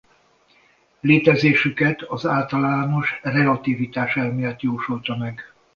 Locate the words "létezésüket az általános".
0.99-3.19